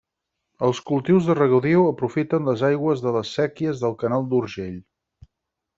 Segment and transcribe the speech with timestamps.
[0.67, 4.81] Els cultius de regadiu aprofiten les aigües de les séquies del canal d'Urgell.